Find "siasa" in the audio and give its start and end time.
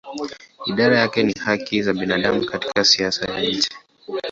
2.83-3.31